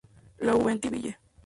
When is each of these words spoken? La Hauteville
La 0.39 0.53
Hauteville 0.55 1.19